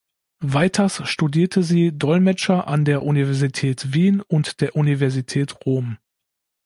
Weiters 0.39 1.07
studierte 1.07 1.61
sie 1.61 1.95
Dolmetscher 1.95 2.65
an 2.67 2.85
der 2.85 3.03
Universität 3.03 3.93
Wien 3.93 4.19
und 4.21 4.59
der 4.59 4.75
Universität 4.75 5.63
Rom. 5.63 5.99